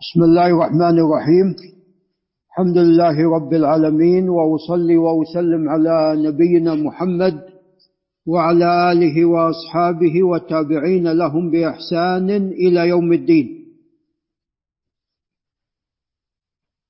[0.00, 1.56] بسم الله الرحمن الرحيم.
[2.50, 7.40] الحمد لله رب العالمين وأصلي وأسلم على نبينا محمد
[8.26, 13.46] وعلى آله وأصحابه والتابعين لهم بإحسان إلى يوم الدين.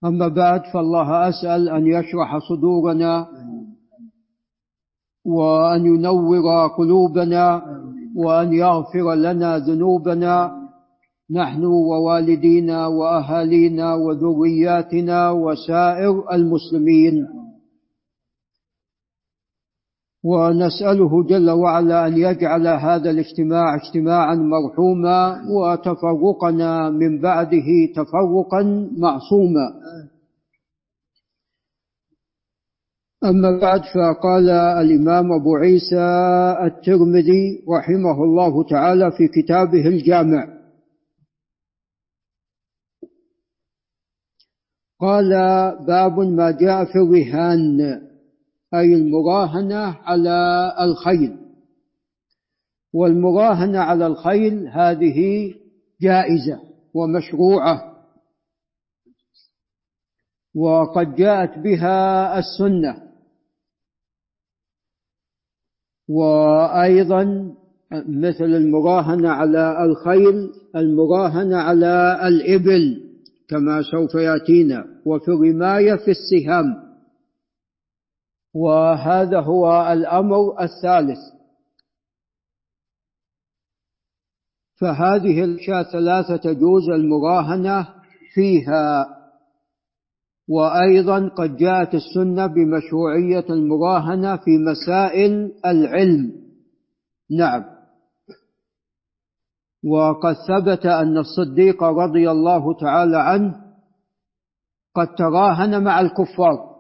[0.05, 3.29] أما بعد فالله أسأل أن يشرح صدورنا
[5.25, 7.63] وأن ينور قلوبنا
[8.17, 10.60] وأن يغفر لنا ذنوبنا
[11.33, 17.29] نحن ووالدينا وأهالينا وذرياتنا وسائر المسلمين.
[20.25, 29.67] ونسأله جل وعلا أن يجعل هذا الاجتماع اجتماعا مرحوما وتفرقنا من بعده تفرقا معصوما.
[33.25, 36.07] أما بعد فقال الإمام أبو عيسى
[36.65, 40.60] الترمذي رحمه الله تعالى في كتابه الجامع
[45.01, 45.31] قال
[45.87, 47.81] باب ما جاء في الرهان
[48.75, 51.37] أي المراهنة على الخيل.
[52.93, 55.55] والمراهنة على الخيل هذه
[56.01, 56.61] جائزة
[56.95, 57.97] ومشروعة.
[60.55, 63.11] وقد جاءت بها السنة.
[66.09, 67.55] وأيضا
[68.09, 73.10] مثل المراهنة على الخيل المراهنة على الإبل.
[73.51, 74.85] كما سوف يأتينا.
[75.07, 76.65] وفي الرمايه في السهام.
[78.55, 81.19] وهذا هو الأمر الثالث.
[84.81, 87.89] فهذه الأشياء ثلاثة تجوز المراهنة
[88.35, 89.07] فيها.
[90.49, 96.33] وأيضا قد جاءت السنة بمشروعية المراهنة في مسائل العلم.
[97.39, 97.65] نعم.
[99.85, 103.55] وقد ثبت أن الصديق رضي الله تعالى عنه
[104.95, 106.71] قد تراهن مع الكفار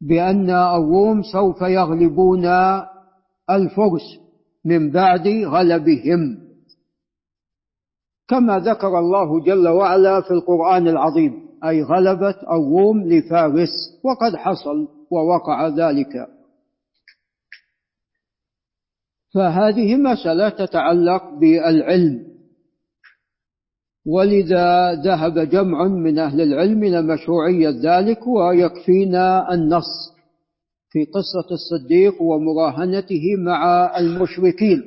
[0.00, 2.44] بأن الروم سوف يغلبون
[3.50, 4.18] الفرس
[4.64, 6.20] من بعد غلبهم.
[8.28, 11.32] كما ذكر الله جل وعلا في القرآن العظيم
[11.64, 13.70] أي غلبت الروم لفارس
[14.04, 16.33] وقد حصل ووقع ذلك.
[19.34, 22.34] فهذه مسألة تتعلق بالعلم.
[24.06, 30.14] ولذا ذهب جمع من أهل العلم إلى مشروعية ذلك ويكفينا النص
[30.90, 34.82] في قصة الصديق ومراهنته مع المشركين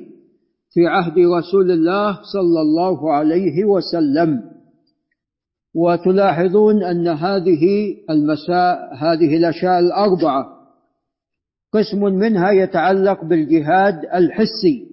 [0.70, 4.40] في عهد رسول الله صلى الله عليه وسلم.
[5.74, 10.57] وتلاحظون أن هذه المساء هذه الأشياء الأربعة
[11.72, 14.88] قسم منها يتعلق بالجهاد الحسي.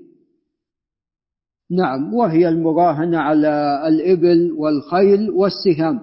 [1.72, 6.00] نعم وهي المراهنة على الإبل والخيل والسهام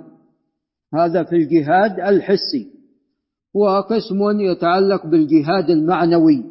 [0.95, 2.73] هذا في الجهاد الحسي.
[3.55, 6.45] وقسم يتعلق بالجهاد المعنوي.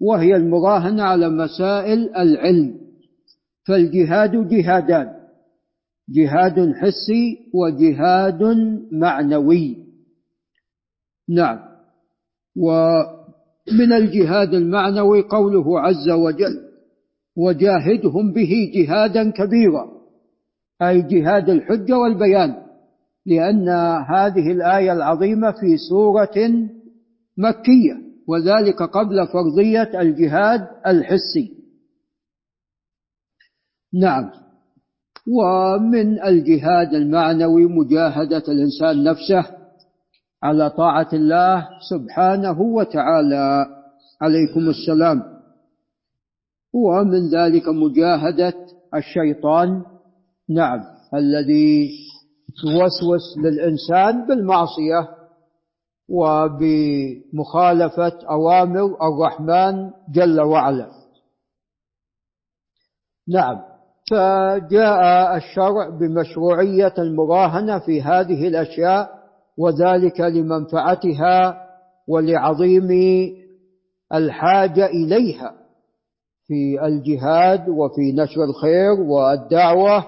[0.00, 2.80] وهي المراهنة على مسائل العلم.
[3.66, 5.20] فالجهاد جهادان.
[6.08, 8.42] جهاد حسي وجهاد
[8.92, 9.76] معنوي.
[11.28, 11.58] نعم.
[12.56, 12.70] و
[13.72, 16.60] من الجهاد المعنوي قوله عز وجل
[17.36, 19.90] وجاهدهم به جهادا كبيرا.
[20.82, 22.56] أي جهاد الحجة والبيان
[23.26, 23.68] لأن
[24.08, 26.68] هذه الآية العظيمة في سورة
[27.38, 27.94] مكية
[28.28, 31.52] وذلك قبل فرضية الجهاد الحسي.
[33.94, 34.30] نعم.
[35.28, 39.59] ومن الجهاد المعنوي مجاهدة الإنسان نفسه
[40.42, 43.66] على طاعة الله سبحانه وتعالى.
[44.20, 45.22] عليكم السلام.
[46.74, 48.54] ومن ذلك مجاهدة
[48.94, 49.82] الشيطان.
[50.50, 50.80] نعم
[51.14, 51.90] الذي
[52.64, 55.08] يوسوس للإنسان بالمعصية
[56.08, 60.90] وبمخالفة أوامر الرحمن جل وعلا.
[63.28, 63.60] نعم
[64.10, 69.19] فجاء الشرع بمشروعية المراهنة في هذه الأشياء
[69.60, 71.66] وذلك لمنفعتها
[72.08, 72.88] ولعظيم
[74.14, 75.52] الحاجة إليها
[76.46, 80.04] في الجهاد وفي نشر الخير والدعوة.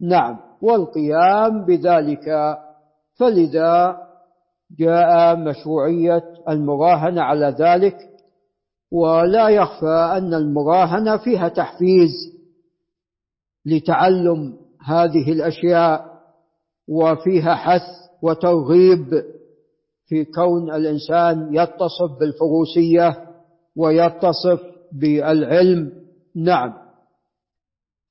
[0.00, 2.56] نعم والقيام بذلك.
[3.14, 3.96] فلذا
[4.78, 7.96] جاء مشروعية المراهنة على ذلك
[8.92, 12.10] ولا يخفى أن المراهنة فيها تحفيز
[13.66, 14.56] لتعلم
[14.86, 16.04] هذه الأشياء
[16.88, 19.24] وفيها حث وترغيب
[20.06, 23.16] في كون الإنسان يتصف بالفروسيه
[23.76, 24.60] ويتصف
[24.92, 25.92] بالعلم.
[26.36, 26.72] نعم.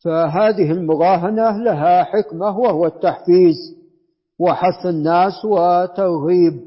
[0.04, 3.56] فهذه المراهنة لها حكمة وهو التحفيز
[4.39, 6.62] وحث الناس وترغيب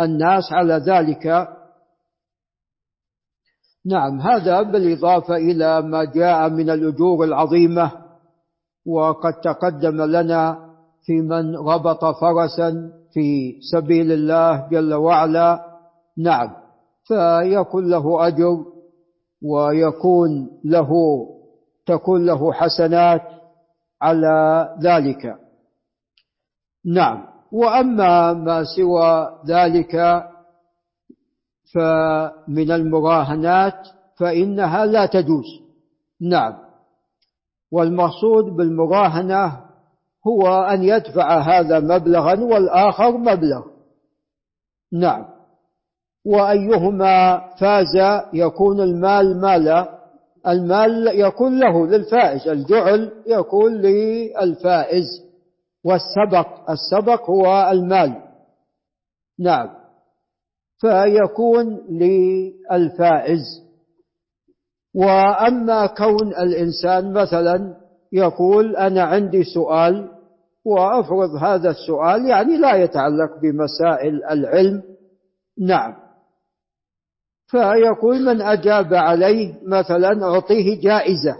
[0.00, 1.48] الناس على ذلك.
[3.86, 7.92] نعم هذا بالإضافة إلى ما جاء من الأجور العظيمة
[8.86, 10.65] وقد تقدم لنا
[11.06, 15.60] في من ربط فرسا في سبيل الله جل وعلا.
[16.18, 16.50] نعم
[17.04, 18.64] فيكون له أجر
[19.42, 20.90] ويكون له
[21.86, 23.22] تكون له حسنات
[24.02, 25.36] على ذلك.
[26.86, 30.24] نعم وأما ما سوى ذلك
[31.74, 33.88] فمن المراهنات
[34.18, 35.46] فإنها لا تجوز.
[36.20, 36.54] نعم
[37.72, 39.65] والمقصود بالمراهنة
[40.26, 43.62] هو أن يدفع هذا مبلغا والآخر مبلغ.
[44.92, 45.24] نعم.
[46.26, 49.96] وأيهما فاز يكون المال مالا
[50.46, 55.04] المال يكون له للفائز الجعل يكون للفائز.
[55.84, 58.22] والسبق السبق هو المال.
[59.38, 59.68] نعم.
[60.80, 63.42] فيكون للفائز.
[64.94, 67.76] وأما كون الإنسان مثلا
[68.12, 70.15] يقول أنا عندي سؤال
[70.66, 74.82] وأفرض هذا السؤال يعني لا يتعلق بمسائل العلم.
[75.60, 75.94] نعم.
[77.46, 81.36] فيقول من أجاب عليه مثلا أعطيه جائزة.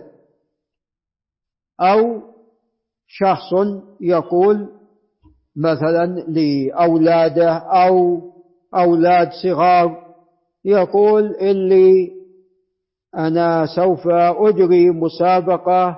[1.81, 2.23] أو
[3.07, 3.53] شخص
[4.01, 4.69] يقول
[5.57, 8.21] مثلا لأولاده أو
[8.75, 10.07] أولاد صغار
[10.65, 12.13] يقول اللي
[13.17, 15.97] أنا سوف أجري مسابقة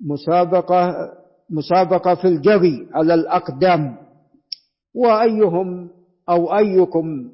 [0.00, 1.12] مسابقة
[1.52, 3.96] مسابقة في الجري على الأقدام.
[4.94, 5.90] وأيهم
[6.28, 7.28] أو أيكم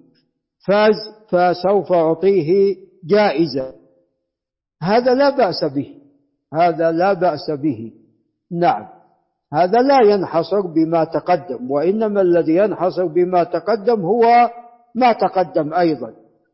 [0.66, 0.94] فاز
[1.28, 3.74] فسوف أعطيه جائزة.
[4.82, 5.94] هذا لا بأس به.
[6.54, 7.92] هذا لا بأس به.
[8.50, 8.98] نعم.
[9.52, 14.50] هذا لا ينحصر بما تقدم وإنما الذي ينحصر بما تقدم هو
[14.94, 16.12] ما تقدم أيضا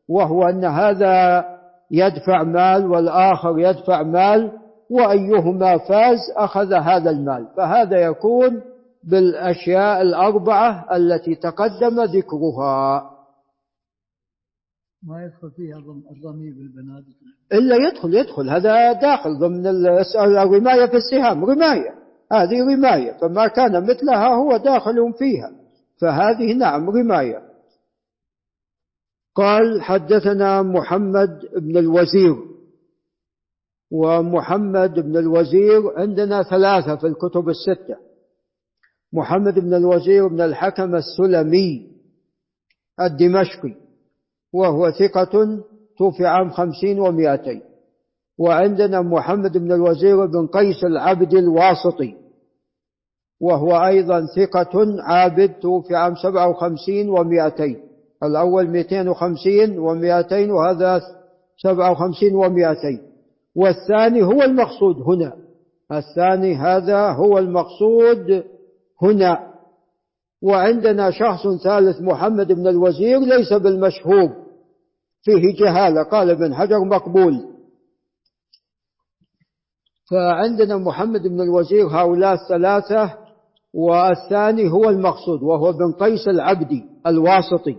[0.08, 1.44] وهو أن هذا
[1.90, 4.52] يدفع مال والآخر يدفع مال
[4.94, 7.46] وأيهما فاز أخذ هذا المال.
[7.56, 8.62] فهذا يكون
[9.04, 13.10] بالأشياء الأربعة التي تقدم ذكرها.
[15.02, 17.14] ما يدخل فيها الرمي بالبنادق؟
[17.52, 18.50] إلا يدخل يدخل.
[18.50, 19.66] هذا داخل ضمن
[20.16, 21.44] الرماية في السهام.
[21.44, 21.94] رماية.
[22.32, 23.12] هذه رماية.
[23.12, 25.50] فما كان مثلها هو داخل فيها.
[26.00, 27.42] فهذه نعم رماية.
[29.34, 32.53] قال حدثنا محمد بن الوزير.
[33.90, 37.96] ومحمد بن الوزير عندنا ثلاثة في الكتب الستة.
[39.12, 41.90] محمد بن الوزير بن الحكم السلمي
[43.00, 43.74] الدمشقي
[44.52, 45.62] وهو ثقة
[45.98, 47.62] توفي عام خمسين ومائتين.
[48.38, 52.14] وعندنا محمد بن الوزير بن قيس العبد الواسطي
[53.40, 57.80] وهو أيضا ثقة عابد توفي عام سبعة وخمسين ومائتين.
[58.22, 61.00] الأول مئتين وخمسين ومائتين وهذا
[61.62, 63.13] سبعة وخمسين ومائتين.
[63.56, 65.36] والثاني هو المقصود هنا.
[65.92, 68.44] الثاني هذا هو المقصود
[69.02, 69.54] هنا.
[70.42, 74.30] وعندنا شخص ثالث محمد بن الوزير ليس بالمشهور
[75.22, 76.02] فيه جهالة.
[76.02, 77.54] قال ابن حجر مقبول.
[80.10, 83.14] فعندنا محمد بن الوزير هؤلاء الثلاثة
[83.74, 87.76] والثاني هو المقصود وهو ابن قيس العبدي الواسطي.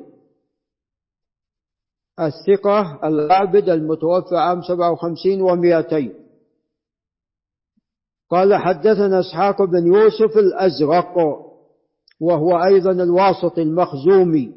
[2.19, 6.13] الثقة العابد المتوفى عام 57 ومئتين.
[8.29, 11.17] قال حدثنا إسحاق بن يوسف الأزرق
[12.19, 14.55] وهو أيضا الواسطي المخزومي.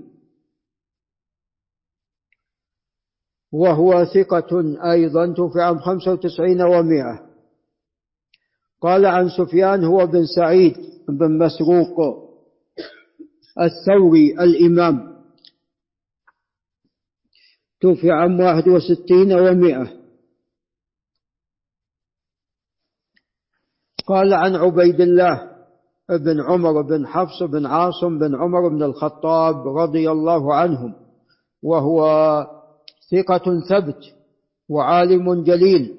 [3.52, 7.28] وهو ثقة أيضا توفي عام خمسة وتسعين ومائة
[8.80, 10.76] قال عن سفيان هو بن سعيد
[11.08, 11.96] بن مسروق
[13.60, 15.17] الثوري الإمام.
[17.80, 19.99] توفي عام واحد وستين ومائة
[24.06, 25.58] قال عن عبيد الله
[26.11, 30.94] بن عمر بن حفص بن عاصم بن عمر بن الخطاب رضي الله عنهم
[31.62, 32.02] وهو
[33.11, 34.14] ثقة ثبت
[34.68, 35.99] وعالم جليل.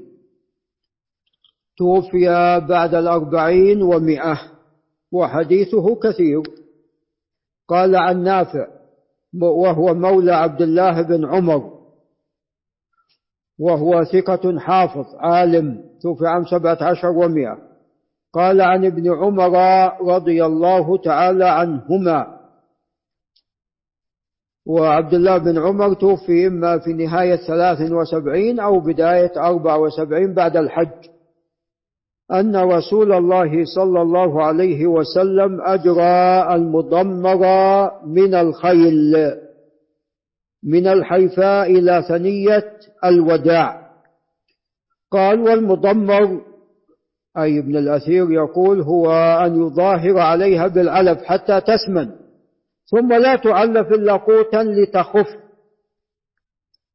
[1.77, 2.25] توفي
[2.69, 4.39] بعد الأربعين ومئة
[5.11, 6.41] وحديثه كثير.
[7.67, 8.78] قال عن نافع
[9.41, 11.79] وهو مولى عبد الله بن عمر.
[13.59, 17.57] وهو ثقة حافظ عالم توفي عام سبعة عشر ومئة
[18.33, 19.53] قال عن ابن عمر
[20.01, 22.39] رضي الله تعالى عنهما.
[24.65, 30.57] وعبد الله بن عمر توفي إما في نهاية ثلاث وسبعين أو بداية أربع وسبعين بعد
[30.57, 31.09] الحج.
[32.31, 37.45] أن رسول الله صلى الله عليه وسلم أجرى المضمر
[38.05, 39.15] من الخيل
[40.63, 42.73] من الحيفاء إلى ثنية
[43.05, 43.89] الوداع.
[45.11, 46.41] قال والمضمر
[47.37, 49.11] أي ابن الأثير يقول هو
[49.45, 52.09] أن يظاهر عليها بالعلف حتى تسمن
[52.85, 55.27] ثم لا تعلف إلا قوتا لتخف.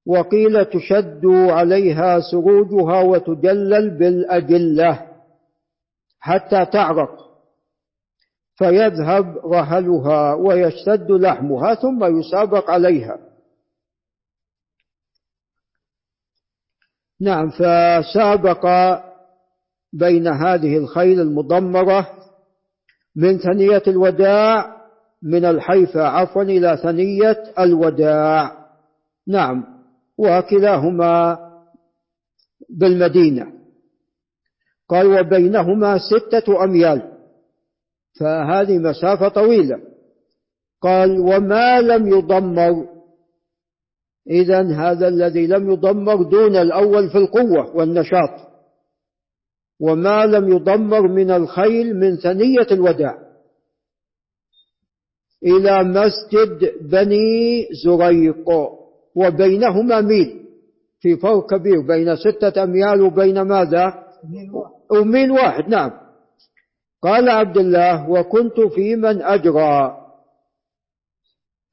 [0.07, 5.14] وقيل تشد عليها سروجها وتجلل بالأجلة.
[6.25, 7.11] حتى تعرق.
[8.57, 13.19] فيذهب رهلها ويشتد لحمها ثم يسابق عليها.
[17.21, 18.67] نعم فسابق
[19.93, 22.09] بين هذه الخيل المضمرة
[23.17, 24.77] من ثنية الوداع
[25.23, 28.67] من الحيفا عفوا إلى ثنية الوداع.
[29.29, 29.65] نعم
[30.19, 31.39] وكلاهما
[32.71, 33.64] بالمدينة.
[34.89, 37.13] قال وبينهما ستة أميال.
[38.21, 39.81] فهذه مسافة طويلة.
[40.83, 42.89] قال وما لم يضمر.
[44.31, 48.31] إذا هذا الذي لم يضمر دون الأول في القوة والنشاط.
[49.81, 53.19] وما لم يضمر من الخيل من ثنية الوداع.
[55.45, 58.51] إلى مسجد بني زريق.
[59.17, 60.45] وبينهما ميل.
[61.01, 64.04] في فرق كبير بين ستة أميال وبين ماذا؟
[64.91, 65.69] وميل واحد.
[65.69, 65.91] نعم.
[67.03, 69.97] قال عبد الله وكنت في من أجرى.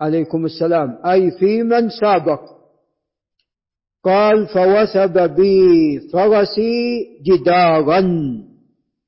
[0.02, 1.00] عليكم السلام.
[1.06, 2.42] أي في من سابق.
[4.04, 8.02] قال فوثب بي فرسي جدارا.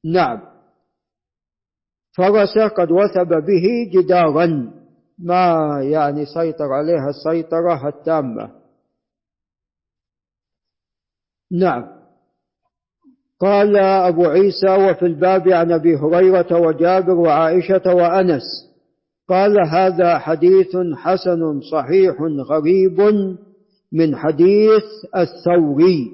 [0.05, 0.41] نعم.
[2.17, 4.73] فرس قد وثب به جدارا.
[5.19, 8.51] ما يعني سيطر عليها السيطرة التامة.
[11.51, 12.02] نعم.
[13.43, 18.43] قال أبو عيسى وفي الباب عن أبي هريرة وجابر وعائشة وأنس.
[19.29, 22.15] قال هذا حديث حسن صحيح
[22.49, 23.01] غريب
[23.91, 24.83] من حديث
[25.17, 26.11] الثوري.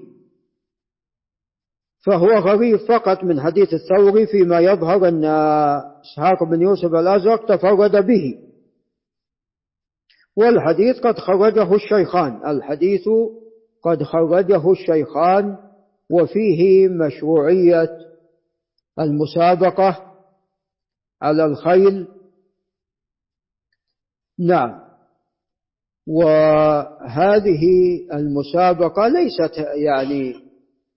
[2.05, 8.35] فهو غريب فقط من حديث الثوري فيما يظهر أن إسحاق بن يوسف الأزرق تفرد به.
[10.35, 12.41] والحديث قد خرجه الشيخان.
[12.47, 13.09] الحديث
[13.83, 15.68] قد خرجه الشيخان
[16.11, 17.89] وفيه مشروعية
[18.99, 20.13] المسابقة
[21.21, 22.07] على الخيل.
[24.39, 24.79] نعم.
[26.07, 27.63] وهذه
[28.13, 30.35] المسابقة ليست يعني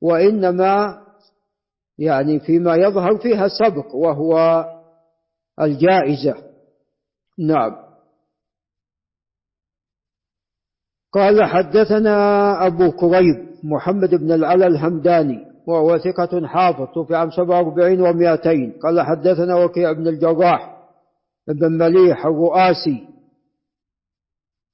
[0.00, 1.02] وإنما
[1.98, 4.64] يعني فيما يظهر فيها سبق وهو
[5.60, 6.34] الجائزة.
[7.38, 7.81] نعم.
[11.12, 12.16] قال حدثنا
[12.66, 19.54] أبو كريب محمد بن العلا الهمداني وهو ثقة حافظ توفي عام 47 و200 قال حدثنا
[19.64, 20.78] وكيع بن الجراح
[21.48, 23.08] بن مليح الرؤاسي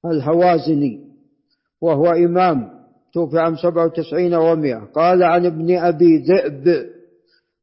[0.04, 1.08] الهوازني
[1.80, 2.70] وهو إمام
[3.14, 6.86] توفي عام 97 و100 قال عن ابن أبي ذئب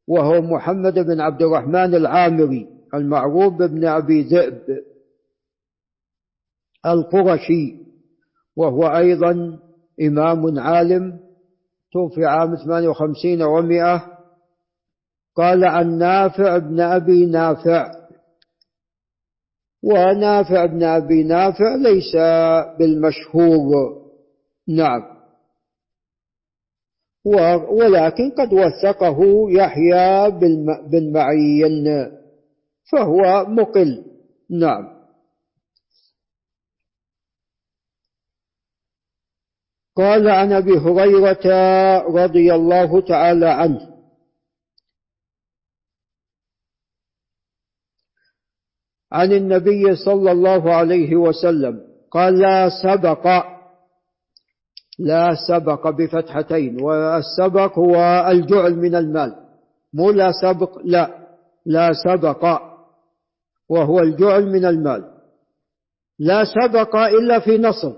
[0.08, 4.62] وهو محمد بن عبد الرحمن العامري المعروف بابن أبي ذئب
[6.86, 7.85] القرشي.
[8.56, 9.58] وهو أيضا
[10.02, 11.20] إمام عالم
[11.92, 14.00] توفي عام 58 و100
[15.36, 17.92] قال عن نافع بن أبي نافع.
[19.82, 22.16] ونافع بن أبي نافع ليس
[22.78, 23.72] بالمشهور.
[24.68, 25.16] نعم.
[27.70, 30.30] ولكن قد وثقه يحيى
[30.90, 31.86] بن معين
[32.92, 34.04] فهو مقل.
[34.50, 34.95] نعم.
[39.96, 41.46] قال عن أبي هريرة
[42.24, 43.96] رضي الله تعالى عنه.
[49.12, 53.26] عن النبي صلى الله عليه وسلم قال لا سبق
[54.98, 57.96] لا سبق بفتحتين والسبق هو
[58.30, 59.34] الجعل من المال.
[59.92, 61.26] مو لا سبق لا
[61.66, 62.60] لا سبق
[63.68, 65.12] وهو الجعل من المال.
[66.18, 67.92] لا سبق إلا في نصر.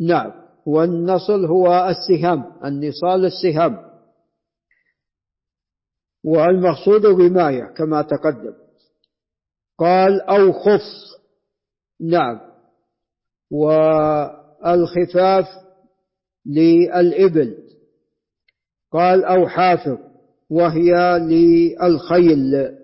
[0.00, 0.39] نعم.
[0.66, 3.90] والنصل هو السهام النصال السهام.
[6.24, 8.54] والمقصود الرماية كما تقدم.
[9.78, 10.82] قال أو خف
[12.00, 12.40] نعم.
[14.60, 15.46] والخفاف
[16.46, 17.58] للإبل.
[18.92, 19.98] قال أو حافظ.
[20.50, 22.76] وهي للخيل.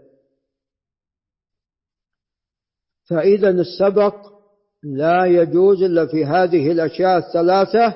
[3.09, 4.36] فإذا السبق
[4.83, 7.95] لا يجوز إلا في هذه الأشياء الثلاثة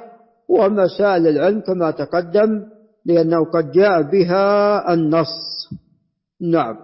[0.49, 2.67] ومسائل العلم كما تقدم
[3.05, 5.69] لأنه قد جاء بها النص.
[6.41, 6.77] نعم.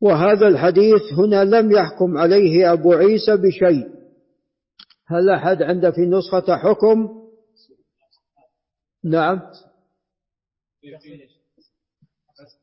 [0.00, 3.88] وهذا الحديث هنا لم يحكم عليه أبو عيسى بشيء.
[5.06, 7.08] هل أحد عنده في نسخة حكم؟
[9.04, 9.40] نعم.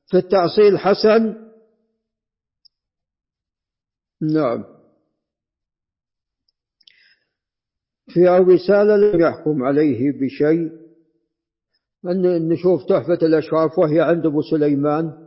[0.07, 1.46] في التأصيل حسن؟
[4.21, 4.63] نعم.
[8.13, 10.71] في الرسالة لم يحكم عليه بشيء؟
[12.05, 15.26] أن نشوف تحفة الأشراف وهي عند أبو سليمان.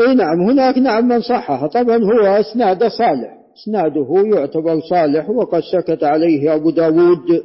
[0.00, 1.66] إي نعم هناك نعم من صحح.
[1.66, 3.36] طبعا هو اسناده صالح.
[3.62, 7.42] إسناده يعتبر صالح وقد سكت عليه أبو داود.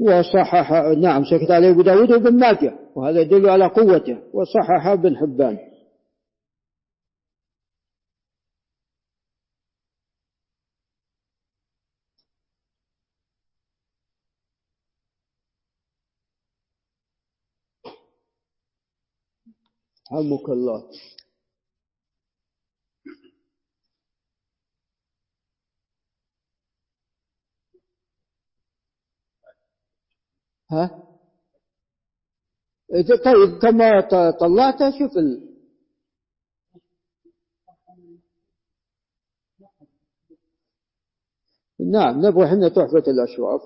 [0.00, 4.16] وصحح نعم سكت عليه أبو داود وابن ماجه وهذا يدل على قوته.
[4.34, 5.58] وصحح ابن حبان.
[20.12, 20.90] رحمك الله.
[30.70, 31.06] ها؟
[33.24, 34.00] طيب كما
[34.30, 35.50] طلعت شوف ال...
[41.80, 43.62] نعم نبغى إحنا تحفة الأشراف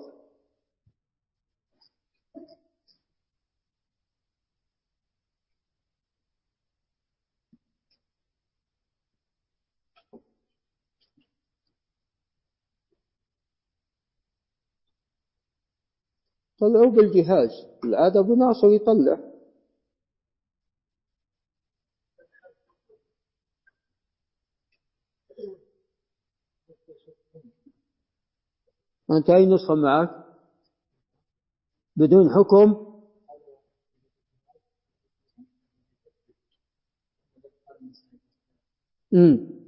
[16.65, 17.51] طلعوا بالجهاز.
[17.85, 19.19] العادة أبو ناصر يطلع.
[29.11, 30.11] أنت أي نسخة معك؟
[31.97, 32.95] بدون حكم؟
[39.15, 39.64] امم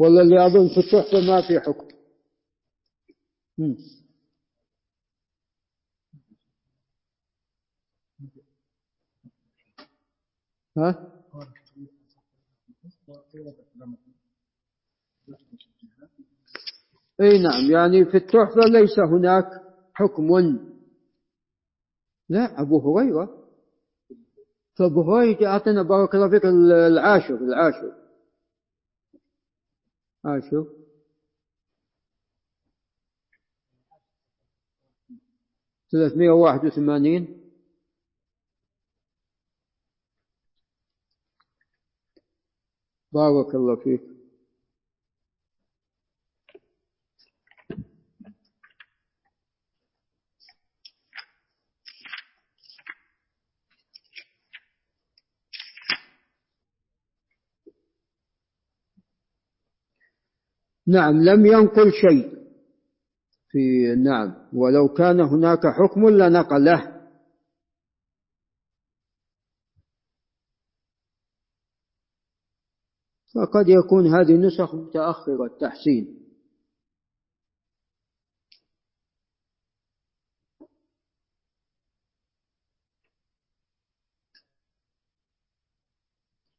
[0.00, 1.88] ولا اللي أظن في التحفة ما في حكم.
[10.76, 11.12] ها؟
[17.20, 19.46] إي نعم يعني في التحفة ليس هناك
[19.94, 20.58] حكم.
[22.28, 23.48] لا أبو هريرة.
[24.74, 27.99] فأبو هريرة أعطنا بارك الله فيك العاشر العاشر.
[30.24, 30.68] أشوف
[35.92, 37.40] ثلاثمائة وواحد وثمانين.
[43.12, 44.19] بارك الله فيك.
[60.90, 62.40] نعم لم ينقل شيء.
[63.48, 63.58] في
[64.04, 67.00] نعم ولو كان هناك حكم لنقله.
[73.34, 76.20] فقد يكون هذه نسخ متأخرة التحسين.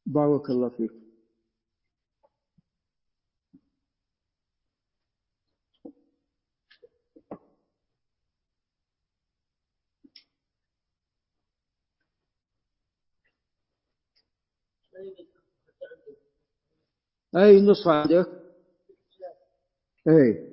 [0.06, 1.01] بارك الله فيك.
[17.36, 18.26] أي نص عندك؟
[20.08, 20.52] أي.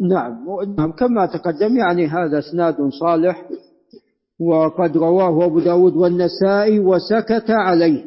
[0.00, 0.44] نعم
[0.78, 3.48] نعم كما تقدم يعني هذا إسناد صالح
[4.40, 8.04] وقد رواه أبو داود والنسائي وسكت عليه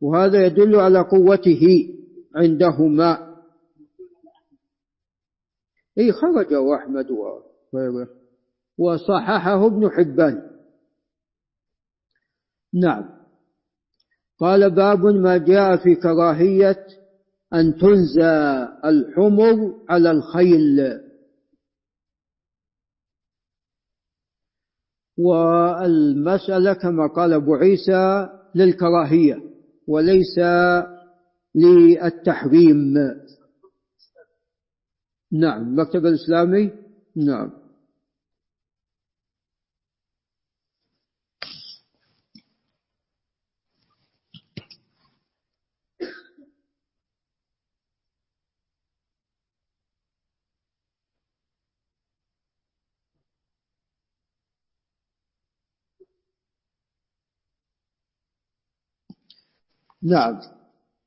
[0.00, 1.88] وهذا يدل على قوته
[2.36, 3.31] عندهما.
[5.98, 8.08] اي خرجه أحمد وغيره
[8.78, 10.50] وصححه ابن حبان.
[12.74, 13.22] نعم.
[14.38, 16.86] قال باب ما جاء في كراهية
[17.54, 21.00] أن تنزى الحمر على الخيل.
[25.18, 29.40] والمسألة كما قال أبو عيسى للكراهية
[29.88, 30.38] وليس
[31.54, 32.94] للتحريم.
[35.32, 35.62] نعم.
[35.62, 36.70] المكتب الإسلامي؟
[37.16, 37.50] نعم.
[60.02, 60.40] نعم.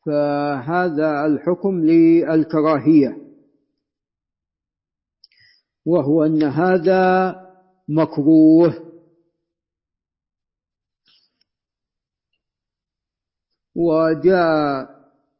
[0.05, 3.24] فهذا الحكم للكراهية.
[5.85, 7.35] وهو أن هذا
[7.89, 8.85] مكروه.
[13.75, 14.95] وجاء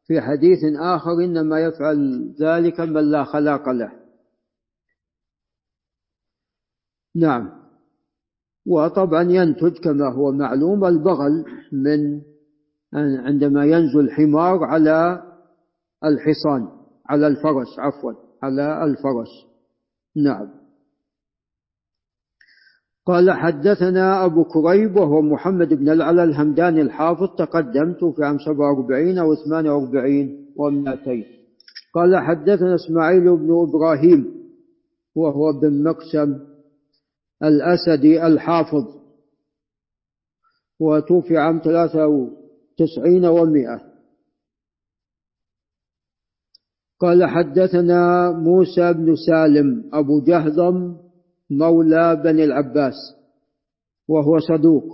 [0.06, 3.92] في حديث آخر إنما يفعل ذلك من لا خلاق له.
[7.14, 7.66] نعم.
[8.66, 12.22] وطبعا ينتج كما هو معلوم البغل من
[12.94, 15.22] عندما ينزل الحمار على
[16.04, 16.68] الحصان
[17.06, 19.45] على الفرس عفوا على الفرس.
[20.16, 20.48] نعم.
[23.06, 29.34] قال حدثنا أبو كريب وهو محمد بن العلا الهمداني الحافظ تقدمت في عام 47 أو
[29.34, 31.24] 48 و200
[31.94, 34.34] قال حدثنا إسماعيل بن إبراهيم
[35.14, 36.38] وهو بن مقسم
[37.42, 38.84] الأسدي الحافظ
[40.80, 43.95] وتوفي عام 93 و100
[47.00, 50.96] قال حدثنا موسى بن سالم أبو جهضم
[51.50, 52.94] مولى بني العباس
[54.08, 54.84] وهو صدوق.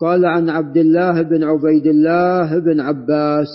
[0.00, 3.48] قال عن عبد الله بن عبيد الله بن عباس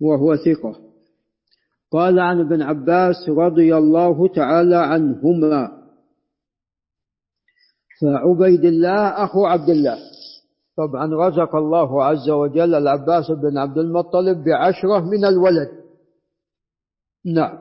[0.00, 0.80] وهو ثقة.
[1.92, 5.80] قال عن ابن عباس رضي الله تعالى عنهما
[8.00, 10.09] فعبيد الله أخو عبد الله.
[10.80, 15.68] طبعا رزق الله عز وجل العباس بن عبد المطلب بعشرة من الولد.
[17.26, 17.58] نعم.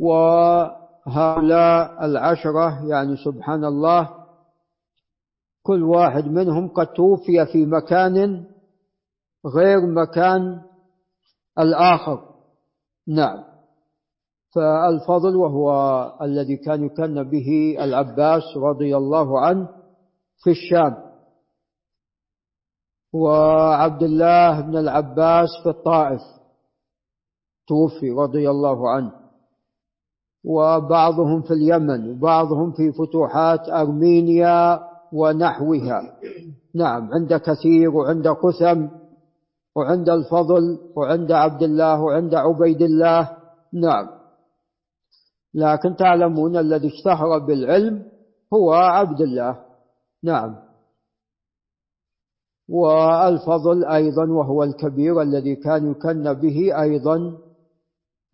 [0.00, 4.10] وهؤلاء العشرة يعني سبحان الله
[5.62, 8.44] كل واحد منهم قد توفي في مكان
[9.56, 10.60] غير مكان
[11.58, 12.24] الآخر.
[13.08, 13.44] نعم.
[14.54, 15.70] فالفضل وهو
[16.22, 19.68] الذي كان يكن به العباس رضي الله عنه
[20.44, 21.09] في الشام.
[23.12, 26.20] وعبد الله بن العباس في الطائف
[27.68, 29.12] توفي رضي الله عنه.
[30.44, 34.80] وبعضهم في اليمن وبعضهم في فتوحات أرمينيا
[35.12, 36.00] ونحوها.
[36.74, 38.86] نعم عند كثير وعند قثم
[39.76, 43.36] وعند الفضل وعند عبد الله وعند عبيد الله.
[43.72, 44.06] نعم.
[45.54, 48.02] لكن تعلمون الذي اشتهر بالعلم
[48.54, 49.58] هو عبد الله.
[50.24, 50.69] نعم.
[52.70, 57.32] والفضل أيضا وهو الكبير الذي كان يكن به أيضا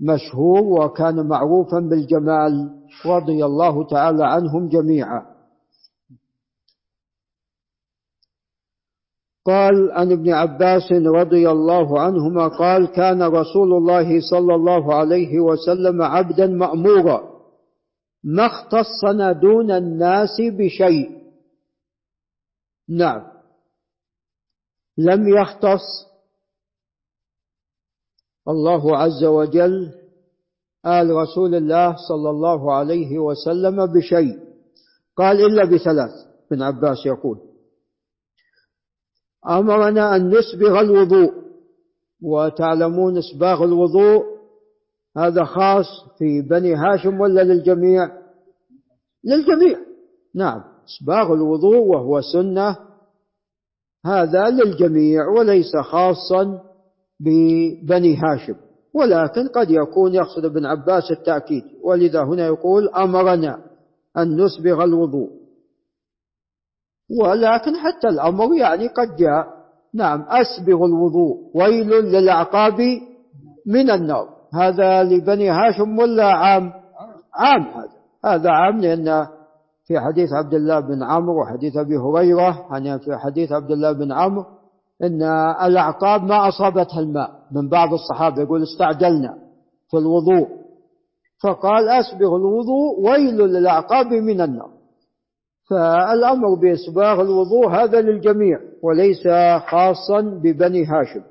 [0.01, 2.71] مشهور وكان معروفا بالجمال
[3.07, 5.23] رضي الله تعالى عنهم جميعا.
[9.47, 16.03] قال عن ابن عباس رضي الله عنهما قال كان رسول الله صلى الله عليه وسلم
[16.03, 17.37] عبدا مأمورا
[18.25, 21.11] ما اختصنا دون الناس بشيء.
[22.89, 23.36] نعم.
[24.99, 26.07] لم يختص.
[28.49, 29.93] الله عز وجل
[30.87, 34.39] آل رسول الله صلى الله عليه وسلم بشيء.
[35.17, 36.11] قال إلا بثلاث
[36.53, 37.39] ابن عباس يقول
[39.49, 41.47] أمرنا أن نسبغ الوضوء.
[42.23, 44.25] وتعلمون إسباغ الوضوء؟
[45.17, 45.87] هذا خاص
[46.19, 48.11] في بني هاشم ولا للجميع؟
[49.25, 49.79] للجميع.
[50.35, 52.86] نعم إسباغ الوضوء وهو سنة
[54.07, 56.61] هذا للجميع وليس خاصا
[57.21, 58.55] ببني هاشم
[58.95, 63.59] ولكن قد يكون يقصد ابن عباس التأكيد ولذا هنا يقول أمرنا
[64.17, 65.31] أن نسبغ الوضوء.
[67.21, 69.47] ولكن حتى الأمر يعني قد جاء
[69.95, 72.81] نعم أسبغ الوضوء ويل للأعقاب
[73.67, 74.29] من النار.
[74.55, 76.73] هذا لبني هاشم ولا عام؟
[77.35, 77.97] عام هذا.
[78.25, 79.27] هذا عام لأن
[79.87, 84.13] في حديث عبد الله بن عمرو وحديث أبي هريرة يعني في حديث عبد الله بن
[84.13, 84.45] عمرو
[85.03, 85.23] أن
[85.63, 87.47] الأعقاب ما أصابتها الماء.
[87.53, 89.39] من بعض الصحابة يقول استعجلنا
[89.91, 90.49] في الوضوء.
[91.43, 94.71] فقال أسبغ الوضوء ويل للأعقاب من النار
[95.71, 99.29] فالأمر بإسباغ الوضوء هذا للجميع وليس
[99.71, 101.23] خاصا ببني هاشم.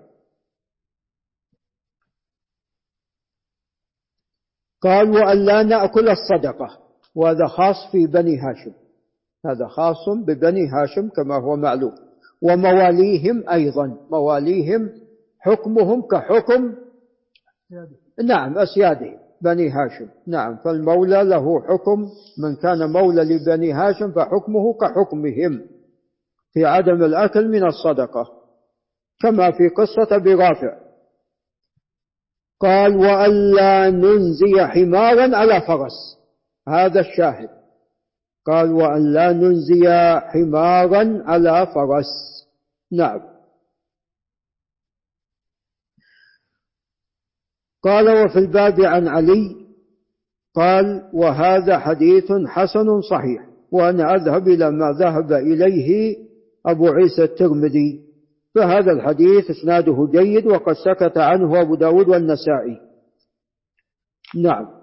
[4.82, 6.85] قال وأن لا نأكل الصدقة.
[7.16, 8.72] وهذا خاص في بني هاشم.
[9.46, 11.96] هذا خاص ببني هاشم كما هو معلوم.
[12.42, 13.98] ومواليهم أيضا.
[14.12, 14.90] مواليهم
[15.40, 16.76] حكمهم كحكم
[18.24, 19.18] نعم أسيادهم.
[19.42, 20.08] بني هاشم.
[20.28, 22.10] نعم فالمولى له حكم.
[22.38, 25.62] من كان مولى لبني هاشم فحكمه كحكمهم.
[26.54, 28.26] في عدم الأكل من الصدقة.
[29.22, 30.86] كما في قصة برافع
[32.60, 36.15] قال وألا ننزي حمارا على فرس.
[36.68, 37.50] هذا الشاهد.
[38.46, 42.46] قال وأن لا ننزي حمارا على فرس.
[42.92, 43.22] نعم.
[47.84, 49.66] قال وفي الباب عن علي.
[50.56, 56.18] قال وهذا حديث حسن صحيح وأنا أذهب إلى ما ذهب إليه
[56.66, 58.06] أبو عيسى الترمذي
[58.56, 62.82] فهذا الحديث إسناده جيد وقد سكت عنه أبو داود والنسائي.
[64.36, 64.75] نعم.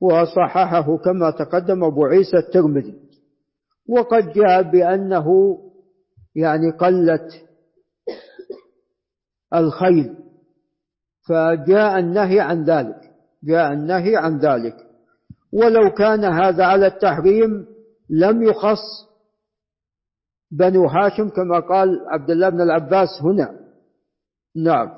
[0.00, 2.94] وصححه كما تقدم أبو عيسى الترمذي.
[3.88, 5.58] وقد جاء بأنه
[6.34, 7.44] يعني قلت
[9.54, 10.14] الخيل
[11.28, 13.00] فجاء النهي عن ذلك
[13.44, 14.76] جاء النهي عن ذلك.
[15.52, 17.66] ولو كان هذا على التحريم
[18.10, 19.06] لم يخص
[20.50, 23.60] بنو هاشم كما قال عبد الله بن العباس هنا.
[24.56, 24.88] نعم.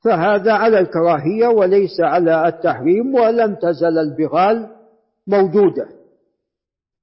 [0.00, 4.68] فهذا على الكراهية وليس على التحريم ولم تزل البغال
[5.26, 5.88] موجودة.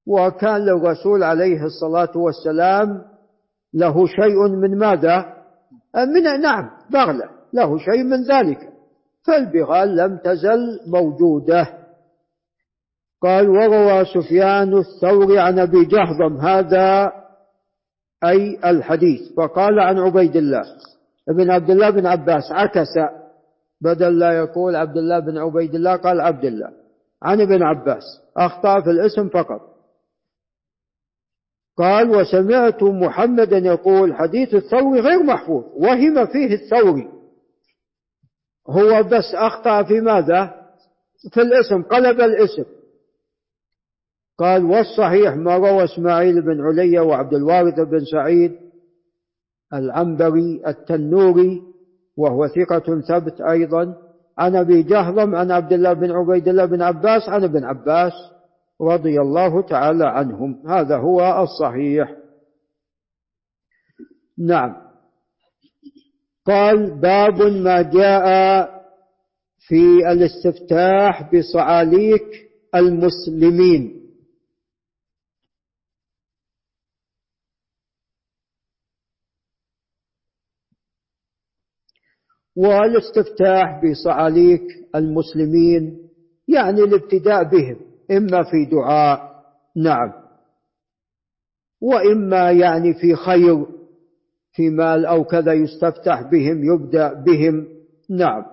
[0.08, 3.02] وكان للرسول عليه الصلاة والسلام
[3.74, 5.34] له شيء من ماذا؟
[5.96, 7.30] من نعم بغلة.
[7.54, 8.60] له شيء من ذلك.
[9.24, 11.68] فالبغال لم تزل موجودة.
[13.22, 17.12] قال وروى سفيان الثوري عن أبي جهضم هذا
[18.24, 19.34] أي الحديث.
[19.38, 20.64] فقال عن عبيد الله
[21.30, 22.94] ابن عبد الله بن عباس عكس
[23.82, 26.72] بدل لا يقول عبد الله بن عبيد الله قال عبد الله.
[27.24, 28.04] عن ابن عباس.
[28.38, 29.62] أخطأ في الاسم فقط.
[31.78, 37.08] قال وسمعت محمدا يقول حديث الثوري غير محفوظ وهم فيه الثوري
[38.70, 40.54] هو بس أخطأ في ماذا؟
[41.34, 42.64] في الاسم قلب الاسم.
[44.40, 48.67] قال والصحيح ما روى إسماعيل بن علي وعبد الوارث بن سعيد
[49.74, 51.62] العنبري التنوري
[52.18, 53.96] وهو ثقة ثبت أيضا.
[54.38, 58.14] عن أبي جهضم عن عبد الله بن عبيد الله بن عباس عن ابن عباس
[58.82, 60.68] رضي الله تعالى عنهم.
[60.68, 62.16] هذا هو الصحيح.
[64.40, 64.76] نعم.
[66.46, 68.28] قال باب ما جاء
[69.60, 72.28] في الاستفتاح بصعاليك
[72.76, 74.07] المسلمين.
[82.58, 84.64] والاستفتاح بصعاليك
[84.96, 86.10] المسلمين
[86.48, 87.78] يعني الابتداء بهم
[88.12, 89.44] إما في دعاء
[89.76, 90.14] نعم.
[91.82, 93.66] وإما يعني في خير
[94.52, 97.68] في مال أو كذا يستفتح بهم يبدأ بهم
[98.10, 98.46] نعم.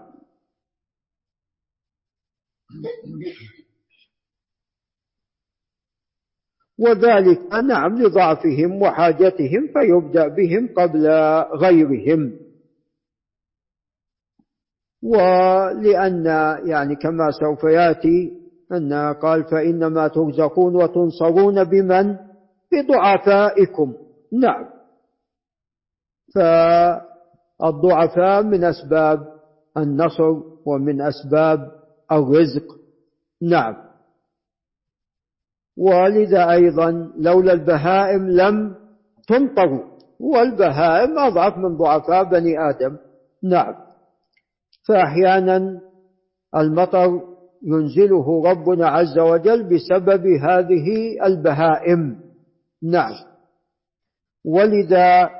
[6.78, 11.06] وذلك نعم لضعفهم وحاجتهم فيبدأ بهم قبل
[11.56, 12.43] غيرهم.
[15.04, 16.26] ولأن
[16.64, 18.32] يعني كما سوف يأتي
[18.72, 22.16] أن قال فإنما ترزقون وتنصرون بمن؟
[22.72, 23.94] بضعفائكم.
[24.32, 24.64] نعم.
[27.60, 29.26] فالضعفاء من أسباب
[29.76, 30.34] النصر
[30.66, 31.72] ومن أسباب
[32.12, 32.64] الرزق.
[33.42, 33.76] نعم.
[35.78, 38.74] ولذا أيضا لولا البهائم لم
[39.28, 39.84] تمطروا
[40.20, 42.96] والبهائم أضعف من ضعفاء بني آدم.
[43.42, 43.83] نعم.
[44.88, 45.80] فأحيانا
[46.56, 47.20] المطر
[47.62, 52.20] ينزله ربنا عز وجل بسبب هذه البهائم.
[52.82, 53.12] نعم.
[54.46, 55.30] ولذا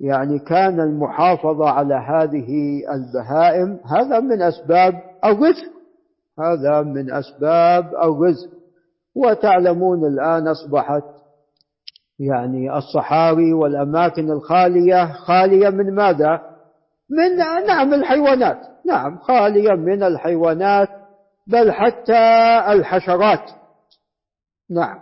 [0.00, 5.70] يعني كان المحافظة على هذه البهائم هذا من أسباب الرزق.
[6.38, 8.50] هذا من أسباب الرزق.
[9.16, 11.04] وتعلمون الآن أصبحت
[12.18, 16.49] يعني الصحاري والأماكن الخالية خالية من ماذا؟
[17.10, 20.88] من نعم الحيوانات؟ نعم خاليا من الحيوانات
[21.46, 22.18] بل حتى
[22.68, 23.50] الحشرات.
[24.70, 24.98] نعم.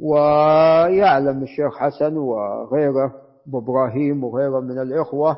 [0.00, 3.14] ويعلم الشيخ حسن وغيره
[3.52, 5.36] وإبراهيم وغيره من الإخوة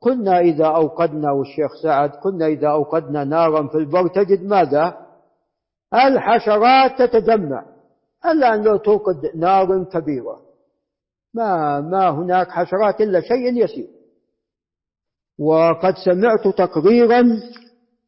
[0.00, 4.96] كنا إذا أوقدنا والشيخ سعد كنا إذا أوقدنا نارا في البر تجد ماذا؟
[5.94, 7.64] الحشرات تتجمع.
[8.26, 10.40] إلا أن لو توقد نار كبيرة
[11.34, 13.95] ما ما هناك حشرات إلا شيء يسير.
[15.38, 17.22] وقد سمعت تقريرا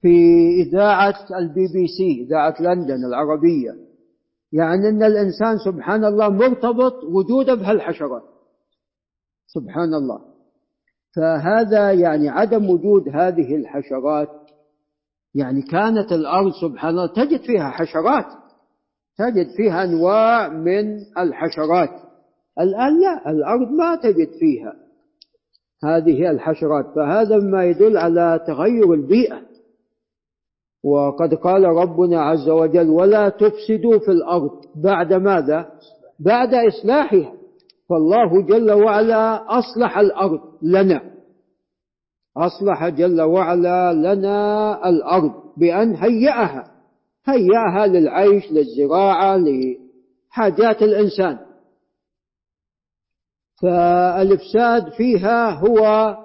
[0.03, 3.89] في إذاعة البي بي سي إذاعة لندن العربية
[4.53, 8.23] يعني أن الإنسان سبحان الله مرتبط وجوده بهالحشرات.
[9.47, 10.21] سبحان الله.
[11.17, 14.29] فهذا يعني عدم وجود هذه الحشرات
[15.35, 18.27] يعني كانت الأرض سبحان الله تجد فيها حشرات
[19.19, 22.03] تجد فيها أنواع من الحشرات.
[22.61, 24.88] الآن لا الأرض ما تجد فيها.
[25.85, 26.87] هذه الحشرات.
[26.97, 29.41] فهذا ما يدل على تغير البيئة.
[30.85, 35.67] وقد قال ربنا عز وجل ولا تفسدوا في الأرض بعد ماذا؟
[36.21, 37.33] بعد إصلاحها.
[37.89, 41.03] فالله جل وعلا أصلح الأرض لنا.
[42.37, 46.71] أصلح جل وعلا لنا الأرض بأن هيأها
[47.27, 51.39] هيأها للعيش للزراعة لحاجات الإنسان.
[53.63, 56.17] فالإفساد فيها هو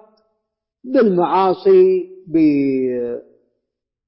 [0.84, 2.38] بالمعاصي ب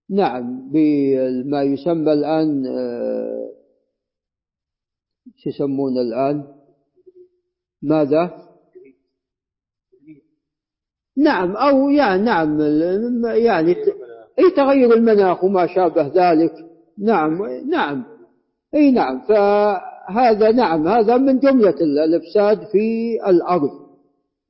[0.10, 3.52] نعم بما يسمى الآن آه،
[5.38, 6.44] شو يسمونه الآن؟
[7.82, 8.46] ماذا؟
[11.18, 12.60] نعم أو يعني نعم
[13.26, 13.76] يعني
[14.40, 16.54] أي تغير المناخ وما شابه ذلك.
[16.98, 18.06] نعم نعم
[18.74, 19.22] أي نعم
[20.08, 23.86] فهذا نعم هذا من جملة الإفساد في الأرض.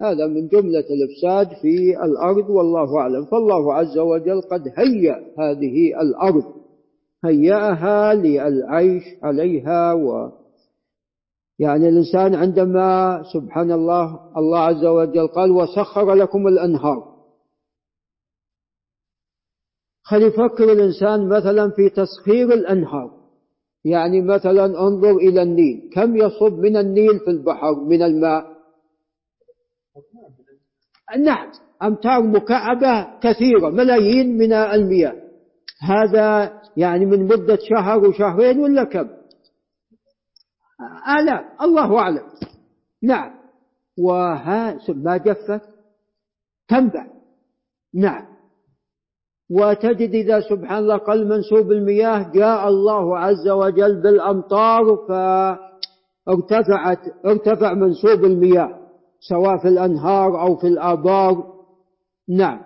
[0.02, 3.26] هذا من جملة الإفساد في الأرض والله أعلم.
[3.26, 6.44] فالله عز وجل قد هيأ هذه الأرض.
[7.26, 10.32] هيأها للعيش عليها و.
[11.60, 17.16] يعني الإنسان عندما سبحان الله الله عز وجل قال وسخر لكم الأنهار.
[20.04, 23.25] خل يفكر الإنسان مثلا في تسخير الأنهار.
[23.86, 25.90] يعني مثلا انظر إلى النيل.
[25.94, 28.56] كم يصب من النيل في البحر من الماء؟
[31.18, 31.52] نعم
[31.84, 35.16] أمتار مكعبة كثيرة ملايين من المياه.
[35.82, 39.08] هذا يعني من مدة شهر وشهرين ولا كم؟
[41.20, 41.62] آلاف.
[41.62, 42.24] الله أعلم.
[43.04, 43.36] نعم.
[44.00, 45.62] وها ما جفت؟
[46.68, 47.08] تنبع.
[47.94, 48.35] نعم.
[49.52, 54.98] وتجد إذا سبحان الله قل منسوب المياه جاء الله عز وجل بالأمطار
[56.28, 58.80] فارتفعت ارتفع منسوب المياه
[59.20, 61.44] سواء في الأنهار أو في الآبار.
[62.30, 62.62] نعم.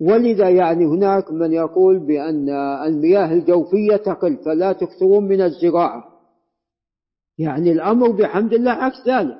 [0.00, 2.48] ولذا يعني هناك من يقول بأن
[2.86, 6.04] المياه الجوفية تقل فلا تكثرون من الزراعة.
[7.38, 9.38] يعني الأمر بحمد الله عكس ذلك.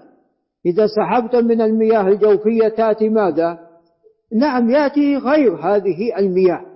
[0.67, 3.68] إذا سحبت من المياه الجوفية تأتي ماذا؟
[4.33, 6.67] نعم يأتي غير هذه المياه.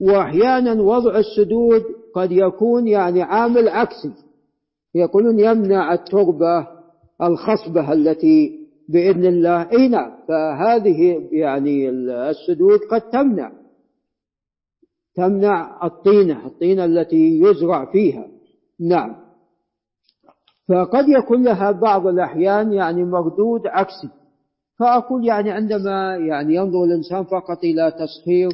[0.00, 1.82] وأحيانا وضع السدود
[2.14, 4.12] قد يكون يعني عامل عكسي.
[4.94, 6.66] يقولون يمنع التربة
[7.22, 9.70] الخصبة التي بإذن الله.
[9.72, 13.52] أي نعم فهذه يعني السدود قد تمنع.
[15.14, 18.28] تمنع الطينة الطينة التي يزرع فيها.
[18.80, 19.16] نعم.
[20.68, 24.08] فقد يكون لها بعض الأحيان يعني مردود عكسي.
[24.78, 28.48] فأقول يعني عندما يعني ينظر الإنسان فقط إلى تسخير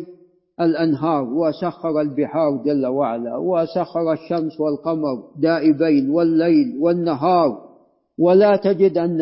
[0.60, 7.58] الأنهار وسخر البحار جل وعلا وسخر الشمس والقمر دائبين والليل والنهار
[8.18, 9.20] ولا تجد أن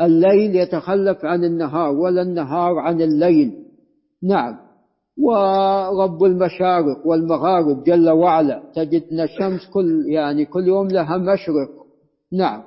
[0.00, 3.52] الليل يتخلف عن النهار ولا النهار عن الليل.
[4.22, 4.56] نعم.
[5.18, 11.68] ورب المشارق والمغارب جل وعلا تجد أن الشمس كل يعني كل يوم لها مشرق.
[12.32, 12.62] نعم.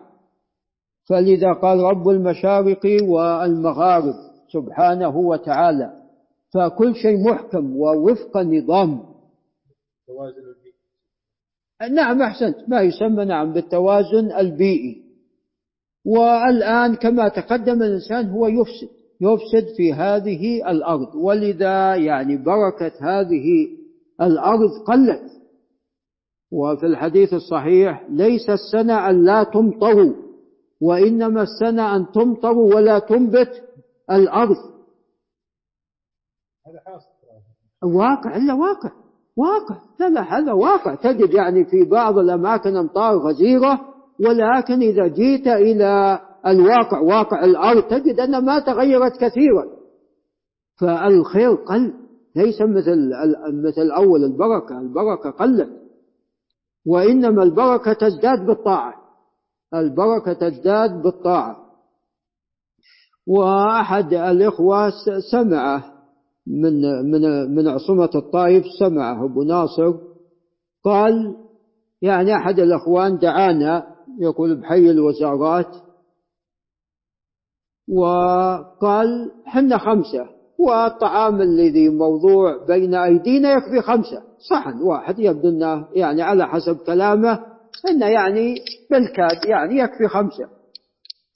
[1.09, 4.15] فلذا قال رب المشارق والمغارب
[4.53, 5.93] سبحانه وتعالى
[6.53, 9.03] فكل شيء محكم ووفق نظام.
[11.91, 12.55] نعم أحسنت.
[12.67, 15.03] ما يسمى نعم بالتوازن البيئي.
[16.05, 18.89] والآن كما تقدم الإنسان هو يفسد
[19.21, 21.15] يفسد في هذه الأرض.
[21.15, 23.67] ولذا يعني بركة هذه
[24.21, 25.31] الأرض قلت.
[26.51, 30.28] وفي الحديث الصحيح ليس السنة أن لا تمطروا
[30.81, 33.63] وإنما السنة أن تمطروا ولا تنبت
[34.11, 34.57] الأرض.
[36.67, 37.09] هذا حاصل.
[37.83, 38.91] واقع إلا واقع
[39.37, 40.95] واقع لا لا هذا واقع.
[40.95, 43.79] تجد يعني في بعض الأماكن أمطار غزيرة
[44.19, 49.65] ولكن إذا جيت إلى الواقع واقع الأرض تجد أنها ما تغيرت كثيرا.
[50.79, 51.93] فالخير قل
[52.35, 53.11] ليس مثل
[53.63, 55.69] مثل أول البركة البركة قلت.
[56.87, 58.98] وإنما البركة تزداد بالطاعة.
[59.73, 61.57] البركة تزداد بالطاعة.
[63.27, 64.91] وأحد الإخوة
[65.31, 65.83] سمع
[66.47, 69.93] من من من عصمة الطائف سمعه أبو ناصر.
[70.83, 71.35] قال
[72.01, 75.75] يعني أحد الأخوان دعانا يقول بحي الوزارات.
[77.89, 84.23] وقال حنا خمسة والطعام الذي موضوع بين أيدينا يكفي خمسة.
[84.49, 87.58] صحن واحد يبدو أنه يعني على حسب كلامه.
[87.85, 88.55] أنه يعني
[88.91, 90.49] بالكاد يعني يكفي خمسة.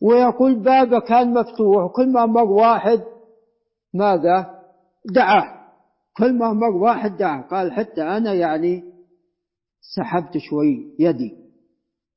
[0.02, 3.04] ويقول بابه كان مفتوح كل ما مر واحد
[3.94, 4.60] ماذا؟
[5.14, 5.64] دعاه.
[6.18, 7.42] كل ما مر واحد دعاه.
[7.42, 8.84] قال حتى أنا يعني
[9.96, 11.36] سحبت شوي يدي.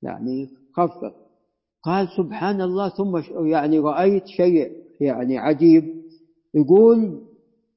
[0.03, 1.15] يعني خفف
[1.83, 5.85] قال سبحان الله ثم يعني رأيت شيء يعني عجيب.
[6.55, 7.23] يقول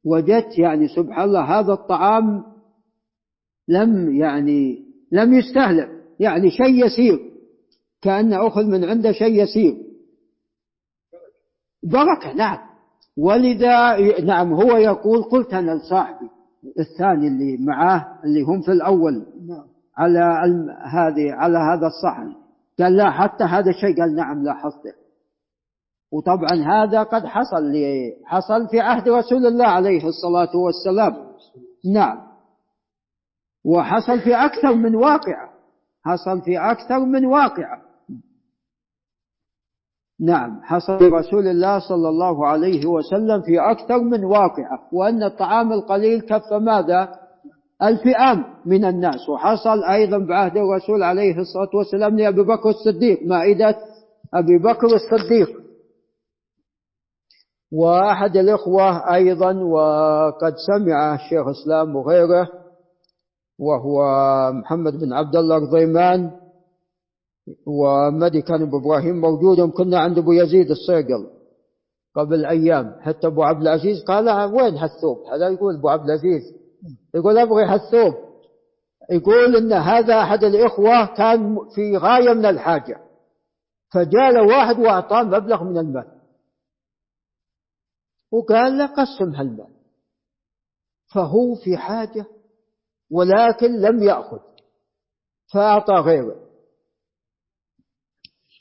[0.05, 2.43] وجدت يعني سبحان الله هذا الطعام
[3.67, 5.98] لم يعني لم يستهلك.
[6.19, 7.19] يعني شيء يسير.
[8.01, 9.77] كأنه أخذ من عنده شيء يسير.
[11.83, 12.57] بركة نعم.
[13.17, 16.29] ولذا نعم هو يقول قلت أنا لصاحبي
[16.79, 19.65] الثاني اللي معاه اللي هم في الأول نعم.
[19.97, 20.19] على
[20.93, 22.35] هذه على هذا الصحن.
[22.79, 24.01] قال لا حتى هذا الشيء.
[24.01, 24.93] قال نعم لاحظته.
[26.11, 27.73] وطبعا هذا قد حصل
[28.25, 31.13] حصل في عهد رسول الله عليه الصلاة والسلام.
[31.93, 32.17] نعم.
[33.65, 35.48] وحصل في أكثر من واقعة.
[36.05, 37.81] حصل في أكثر من واقعة.
[40.21, 46.21] نعم حصل لرسول الله صلى الله عليه وسلم في أكثر من واقعة وأن الطعام القليل
[46.21, 47.15] كف ماذا؟
[47.83, 49.29] الفئام من الناس.
[49.29, 53.75] وحصل أيضا بعهد الرسول عليه الصلاة والسلام لأبي بكر الصديق مائدة
[54.33, 55.59] أبي بكر الصديق.
[57.71, 62.49] وأحد الإخوة أيضا وقد سمع الشيخ الإسلام وغيره
[63.59, 64.01] وهو
[64.51, 66.31] محمد بن عبد الله الضيمان
[67.65, 71.29] ومدي كان أبو إبراهيم موجود كنا عند أبو يزيد الصيقل
[72.15, 72.95] قبل أيام.
[73.01, 76.53] حتى أبو عبد العزيز قال وين هالثوب؟ هذا يقول أبو عبد العزيز.
[77.15, 78.13] يقول أبغي هالثوب
[79.11, 83.01] يقول إن هذا أحد الإخوة كان في غاية من الحاجة.
[83.93, 86.05] فجاء له واحد وأعطاه مبلغ من المال.
[88.31, 89.73] وقال له قسم هالمال.
[91.13, 92.25] فهو في حاجة
[93.11, 94.39] ولكن لم يأخذ.
[95.53, 96.35] فأعطى غيره.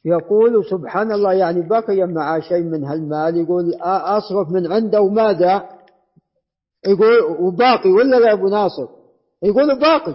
[0.04, 5.68] يقول سبحان الله يعني بقي مع شيء من هالمال يقول أصرف من عنده وماذا
[6.86, 8.88] يقول وباقي ولا لا أبو ناصر؟
[9.42, 10.14] يقول باقي.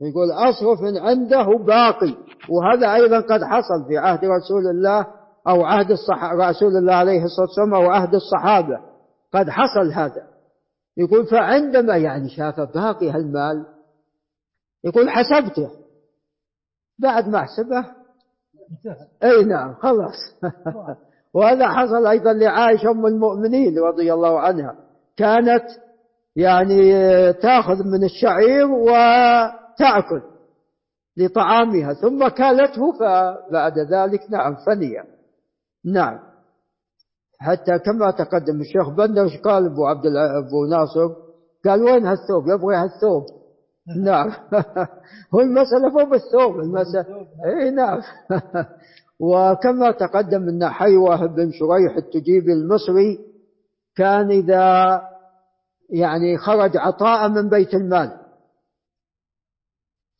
[0.00, 2.14] يقول أصرف من عنده باقي.
[2.50, 5.06] وهذا أيضا قد حصل في عهد رسول الله
[5.48, 6.24] أو عهد الصح...
[6.24, 8.80] رسول الله عليه الصلاة والسلام أو عهد الصحابة.
[9.34, 10.35] قد حصل هذا.
[10.96, 13.66] يقول فعندما يعني شاف باقي هالمال
[14.84, 15.70] يقول حسبته.
[16.98, 17.84] بعد ما حسبه
[19.24, 20.34] إي نعم خلاص.
[21.34, 24.76] وهذا حصل أيضا لعائشة أم المؤمنين رضي الله عنها.
[25.16, 25.64] كانت
[26.36, 26.92] يعني
[27.32, 30.22] تأخذ من الشعير وتأكل
[31.16, 35.02] لطعامها ثم كالته فبعد ذلك نعم فني
[35.84, 36.18] نعم.
[37.38, 40.06] حتى كما تقدم الشيخ بندر قال أبو عبد
[40.46, 41.14] أبو ناصر؟
[41.64, 43.26] قال وين هالثوب؟ يبغي هالثوب.
[44.04, 44.30] نعم.
[45.34, 48.00] هو المسألة فوق الثوب المسألة إي نعم.
[49.20, 53.18] وكما تقدم أن حيوة بن شريح التجيبي المصري
[53.96, 55.00] كان إذا
[55.90, 58.16] يعني خرج عطاء من بيت المال.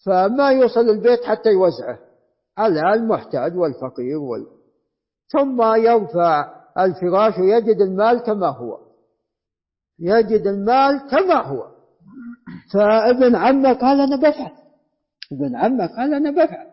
[0.07, 1.99] فما يوصل البيت حتى يوزعه.
[2.59, 4.47] على المحتاج والفقير وال...
[5.29, 8.79] ثم يرفع الفراش ويجد المال كما هو.
[9.99, 11.67] يجد المال كما هو.
[12.75, 14.53] فابن عمه قال أنا بفعل.
[15.33, 16.67] ابن عمه قال أنا بفعل.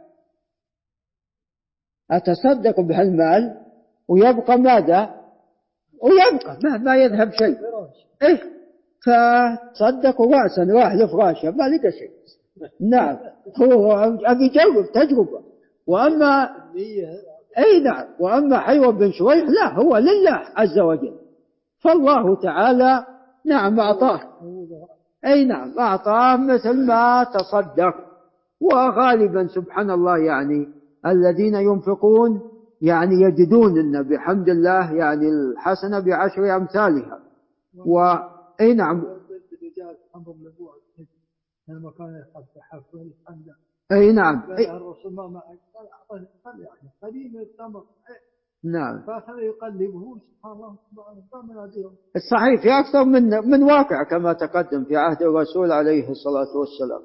[2.12, 3.58] أتصدق بهالمال
[4.08, 5.24] ويبقى ماذا؟
[6.02, 7.58] ويبقى ما, ما يذهب شيء.
[8.22, 8.42] إيه؟
[9.06, 12.12] فصدقوا رأسا راح لفراشة ما لقى شيء.
[12.82, 13.18] نعم.
[13.62, 13.94] هو
[14.26, 15.44] أبي يجرب تجربة.
[15.88, 16.50] وأما
[17.58, 18.06] أي نعم.
[18.20, 21.16] وأما حيوة بن شويح لا هو لله عز وجل.
[21.84, 23.06] فالله تعالى
[23.46, 24.22] نعم أعطاه.
[25.26, 27.96] أي نعم أعطاه مثل ما تصدق.
[28.62, 30.68] وغالبا سبحان الله يعني
[31.06, 32.42] الذين ينفقون
[32.82, 37.20] يعني يجدون أن بحمد الله يعني الحسنة بعشر أمثالها.
[37.86, 38.00] و
[38.62, 39.04] أي نعم.
[43.92, 44.52] أي نعم.
[44.52, 44.66] أي
[47.04, 47.84] قليل التمر.
[48.64, 49.02] نعم.
[49.08, 50.78] فاخذ يقلبه؟ سبحان الله
[52.16, 57.02] الصحيح في أكثر من من واقع كما تقدم في عهد الرسول عليه الصلاة والسلام.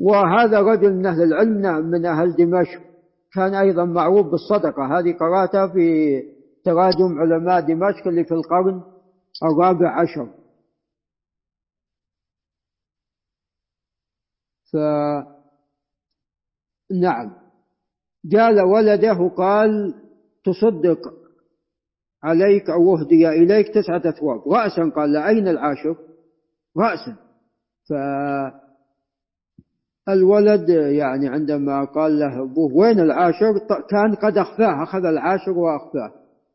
[0.00, 2.80] وهذا رجل من أهل العلم نعم من أهل دمشق.
[3.34, 4.98] كان أيضا معروف بالصدقة.
[4.98, 6.20] هذه قرأتها في
[6.64, 8.82] تراجم علماء دمشق اللي في القرن
[9.42, 10.28] الرابع عشر.
[14.72, 14.76] ف
[16.92, 17.39] نعم.
[18.24, 19.94] جال ولده قال
[20.44, 20.98] تصدق
[22.22, 24.48] عليك أو أهدي إليك تسعة أثواب.
[24.48, 25.96] رأسا قال له أين العاشر
[26.76, 27.16] رأسا.
[30.06, 33.52] فالولد يعني عندما قال له أبوه وين العاشر
[33.90, 36.12] كان قد أخفاه أخذ العاشر وأخفاه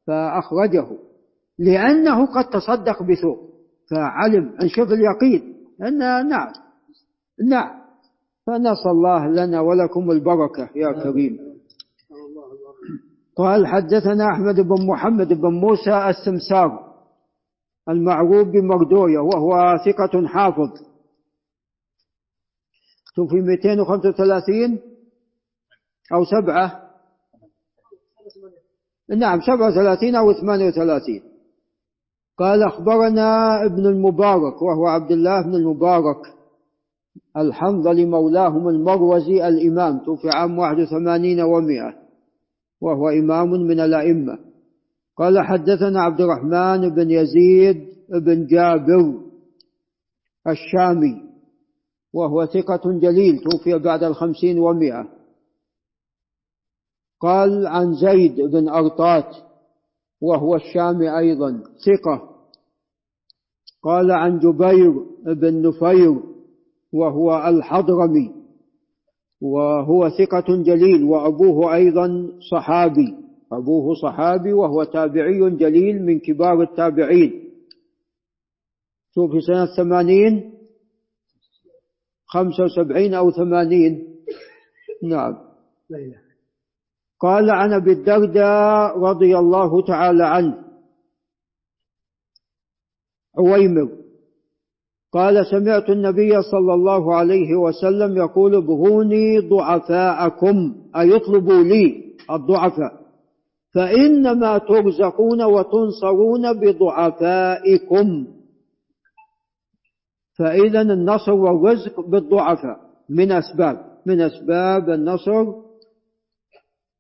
[0.08, 0.88] فأخرجه
[1.60, 3.38] لأنه قد تصدق بثوب
[3.92, 5.98] فعلم أن شوف اليقين أن
[6.30, 6.54] نعم
[7.50, 7.86] نعم.
[8.48, 11.45] فنسأل الله لنا ولكم البركة يا كريم.
[13.36, 16.96] قال حدثنا أحمد بن محمد بن موسى السمسار
[17.90, 20.70] المعروف بمردوية وهو ثقة حافظ.
[23.16, 24.80] توفي 235
[26.14, 26.82] أو سبعة.
[29.18, 31.24] نعم سبعة وثلاثين أو ثمانية وثلاثين.
[32.38, 36.18] قال أخبرنا ابن المبارك وهو عبد الله بن المبارك
[37.38, 42.05] الحنظلي مولاهم المروزي الإمام توفي عام 81 ومائة.
[42.82, 44.40] وهو إمام من الأئمة.
[45.18, 49.22] قال حدثنا عبد الرحمن بن يزيد بن جابر
[50.48, 51.22] الشامي
[52.14, 55.10] وهو ثقة جليل توفي بعد الخمسين ومائة.
[57.22, 59.36] قال عن زيد بن أرطات
[60.22, 62.36] وهو الشامي أيضا ثقة.
[63.84, 64.94] قال عن جبير
[65.26, 66.20] بن نفير
[66.94, 68.45] وهو الحضرمي.
[69.46, 73.16] وهو ثقة جليل وأبوه أيضا صحابي.
[73.54, 77.52] أبوه صحابي وهو تابعي جليل من كبار التابعين.
[79.14, 80.54] توفي سنة ثمانين
[82.26, 84.16] خمسة وسبعين أو ثمانين.
[85.04, 85.36] نعم.
[87.20, 90.66] قال عن أبي الدرداء رضي الله تعالى عنه.
[93.38, 94.05] عويمر.
[95.16, 103.06] قال سمعت النبي صلى الله عليه وسلم يقول ابغوني ضعفاءكم أي اطلبوا لي الضعفاء
[103.76, 108.28] فإنما ترزقون وتنصرون بضعفائكم.
[110.38, 115.46] فإذا النصر والرزق بالضعفاء من أسباب من أسباب النصر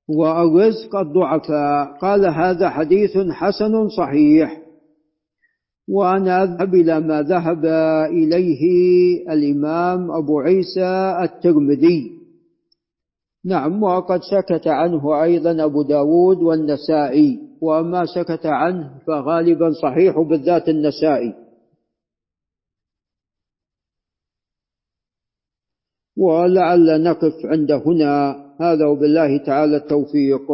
[0.09, 1.97] والرزق الضعفاء.
[2.01, 4.64] قال هذا حديث حسن صحيح.
[5.89, 7.65] وأنا أذهب إلى ما ذهب
[8.05, 8.61] إليه
[9.29, 12.11] الإمام أبو عيسى الترمذي.
[13.45, 21.33] نعم وقد سكت عنه أيضا أبو داود والنسائي وما سكت عنه فغالبا صحيح بالذات النسائي.
[26.17, 28.45] ولعل نقف عند هنا.
[28.61, 30.51] هذا وبالله تعالى التوفيق.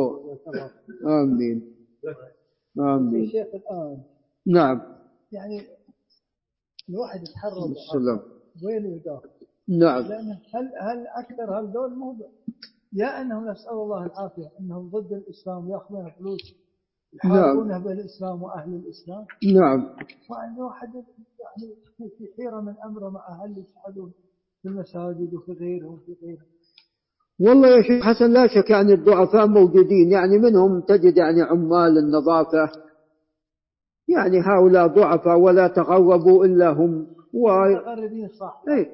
[1.08, 1.62] آمين.
[2.80, 3.32] آمين.
[4.48, 5.01] نعم.
[5.32, 5.62] يعني
[6.90, 7.74] الواحد يتحرر
[8.64, 9.22] وين يدار
[9.68, 10.02] نعم.
[10.02, 12.18] لأن هل هل أكثر هذول مو
[12.94, 16.56] يا أنهم نسأل الله العافية أنهم ضد الإسلام ويأخذون فلوس
[17.14, 19.26] يحاربونه بالإسلام وأهل الإسلام.
[19.56, 19.80] نعم.
[20.30, 21.76] وأن واحد يعني
[22.18, 24.12] في حيرة من أمره مع أهل يشهدون
[24.62, 26.52] في المساجد وفي غيرهم وفي غيرهم
[27.40, 30.12] والله يا شيخ حسن لا شك يعني الضعفاء موجودين.
[30.12, 32.72] يعني منهم تجد يعني عمال النظافة
[34.12, 37.08] يعني هؤلاء ضعفاء ولا تغربوا إلا هم.
[37.34, 37.50] و...
[38.40, 38.62] صح.
[38.68, 38.90] إيه.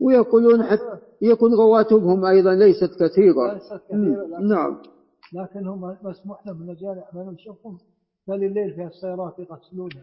[0.00, 3.52] ويقولون حتى يكون رواتبهم أيضا ليست كثيرة.
[3.54, 4.76] ليست كثيرة لكن, نعم.
[5.32, 7.78] لكن هم مسموح لهم الرجال يعملون شوفهم
[8.28, 10.02] بل الليل في السيارات يغسلونها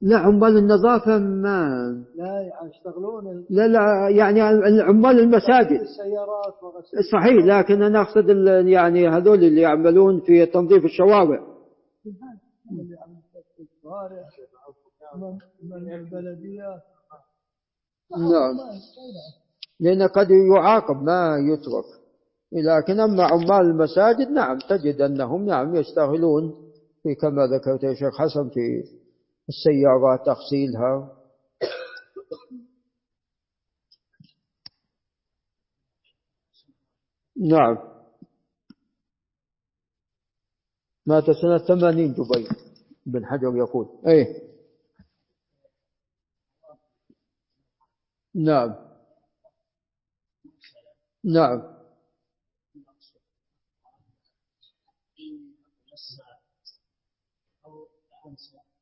[0.00, 1.68] لا عمال النظافة ما
[2.16, 4.40] لا يشتغلون لا لا يعني
[4.82, 5.80] عمال المساجد.
[5.80, 8.28] السيارات وغسل صحيح لكن أنا أقصد
[8.66, 11.53] يعني هذول اللي يعملون في تنظيف الشوارع.
[12.06, 13.20] اللي عم
[13.56, 14.28] في الشوارع
[15.16, 16.82] من من البلديات
[18.10, 18.54] نعم.
[19.80, 21.84] لأن قد يعاقب ما يترك.
[22.52, 28.48] لكن أما عمال المساجد نعم تجد أنهم نعم يشتغلون في كما ذكرت يا شيخ حسن
[28.48, 28.84] في
[29.48, 31.12] السيارات تغسيلها
[37.36, 37.93] نعم.
[41.06, 42.48] مات سنة ثمانين جبير
[43.06, 43.88] بن حجر يقول.
[44.06, 44.54] إيه.
[48.34, 48.74] نعم.
[51.24, 51.74] نعم.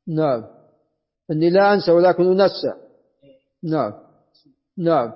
[0.07, 0.45] نعم.
[1.31, 2.73] إني لا أنسى ولكن أنسى.
[3.63, 3.93] نعم.
[4.77, 5.13] نعم.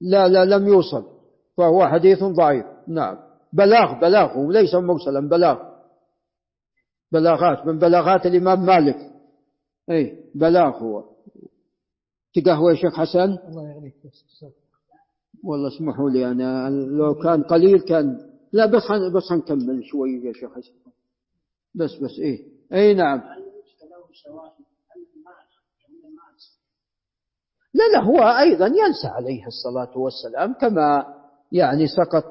[0.00, 1.19] لا لا لم يوصل.
[1.60, 2.66] فهو حديث ضعيف.
[2.88, 3.16] نعم.
[3.52, 5.58] بلاغ بلاغ وليس مرسلا بلاغ.
[7.12, 9.12] بلاغات من بلاغات الإمام مالك.
[9.90, 11.04] أي بلاغ هو.
[12.34, 13.94] تقهوى يا شيخ حسن؟ الله يغنيك
[15.44, 18.30] والله اسمحوا لي أنا لو كان قليل كان.
[18.52, 18.82] لا بس.
[19.16, 20.72] بس نكمل شوي يا شيخ حسن.
[21.74, 22.46] بس بس إيه.
[22.72, 23.22] أي نعم.
[27.74, 31.19] لا لا هو أيضا ينسى عليه الصلاة والسلام كما
[31.52, 32.24] يعني سقط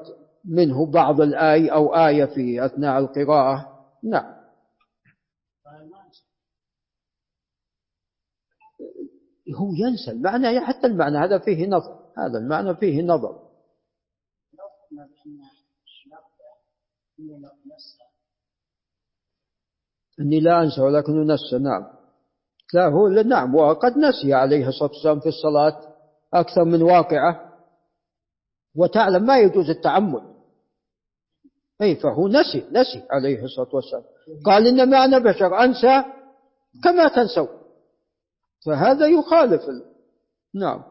[0.44, 3.86] منه بعض الآي أو آية في أثناء القراءة.
[4.02, 4.40] نعم.
[9.56, 13.50] هو ينسى المعنى حتى المعنى هذا فيه نظر هذا المعنى فيه نظر.
[20.20, 21.86] أني لا أنسى ولكنه نسى نعم.
[22.74, 25.94] لا هو نعم وقد نسي عليه الصلاة والسلام في الصلاة
[26.34, 27.49] أكثر من واقعة.
[28.76, 30.22] وتعلم ما يجوز التعمد.
[31.82, 34.02] أي فهو نسي نسي عليه الصلاة والسلام.
[34.44, 36.04] قال إنما أنا بشر أنسى
[36.84, 37.46] كما تنسوا
[38.66, 39.62] فهذا يخالف
[40.54, 40.82] نعم.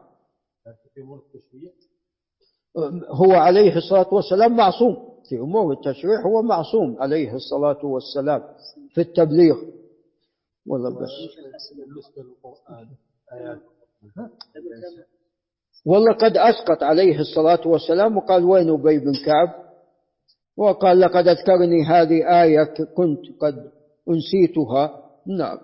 [3.08, 5.10] هو عليه الصلاة والسلام معصوم.
[5.30, 8.44] في أمور التشريع هو معصوم عليه الصلاة والسلام
[8.94, 9.56] في التبليغ.
[10.68, 11.10] والله بس.
[15.86, 19.70] والله قد أسقط عليه الصلاة والسلام وقال وين أبي بن كعب؟
[20.58, 23.72] وقال لقد أذكرني هذه آية كنت قد
[24.10, 25.04] أنسيتها.
[25.28, 25.58] نعم.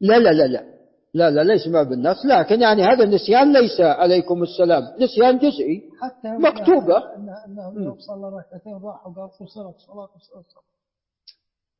[0.00, 0.78] لا لا لا لا.
[1.14, 4.82] لا لا ليس ما بالنص لكن يعني هذا النسيان ليس عليكم السلام.
[5.00, 5.82] نسيان جزئي.
[6.00, 7.14] حتى مكتوبة.
[7.16, 10.08] أنه يوم صلى ركعتين راح وقال فصلت صلاة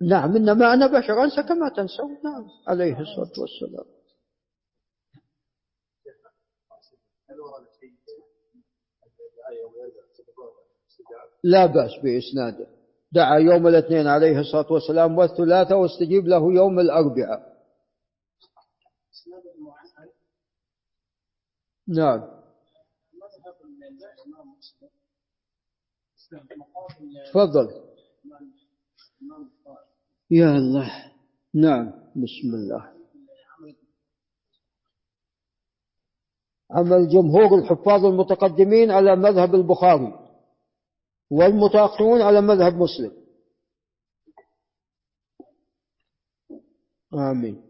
[0.01, 2.11] نعم إنما أنا بشر أنسى كما تنسون.
[2.25, 3.85] نعم عليه الصلاة والسلام.
[11.49, 12.67] لا بأس بإسناده.
[13.13, 17.59] دعا يوم الاثنين عليه الصلاة والسلام والثلاثة واستجيب له يوم الأربعاء.
[21.89, 22.21] نعم.
[27.33, 27.69] تفضل.
[30.31, 31.13] يا الله.
[31.55, 31.89] نعم.
[32.17, 32.93] بسم الله.
[36.71, 40.28] عمل جمهور الحفاظ المتقدمين على مذهب البخاري.
[41.31, 43.13] والمتأخرون على مذهب مسلم.
[47.15, 47.69] آمين.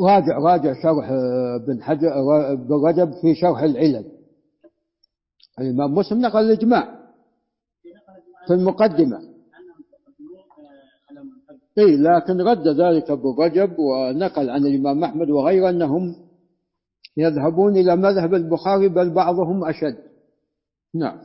[0.00, 1.10] راجع راجع شرح
[1.62, 2.08] ابن حجر
[2.52, 4.12] ابن رجب في شرح العلل.
[5.60, 7.12] الإمام مسلم نقل الإجماع
[8.46, 9.35] في المقدمة.
[11.78, 16.26] اي لكن رد ذلك أبو رجب ونقل عن الإمام أحمد وغيره أنهم
[17.16, 19.98] يذهبون إلى مذهب البخاري بل بعضهم أشد.
[20.94, 21.22] نعم.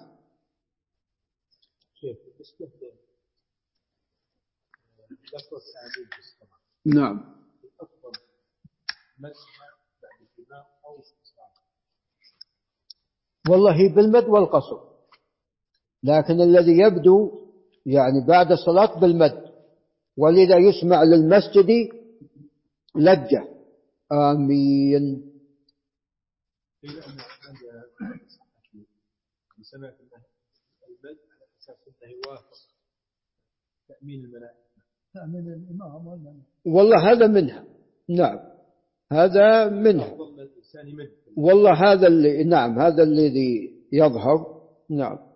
[6.86, 7.42] نعم.
[13.50, 14.80] والله بالمد والقصر.
[16.04, 17.32] لكن الذي يبدو
[17.86, 19.51] يعني بعد الصلاة بالمد.
[20.18, 21.70] ولذا يسمع للمسجد
[22.96, 23.48] لجة.
[24.12, 25.32] آمين.
[31.32, 32.58] على أساس انه يوافق
[33.88, 34.58] تامين الملائكه
[35.14, 36.08] تامين الامام
[36.66, 37.66] والله هذا منها.
[38.10, 38.40] نعم.
[39.12, 40.18] هذا منها.
[41.38, 44.62] والله هذا اللي نعم هذا الذي يظهر.
[44.90, 45.31] نعم.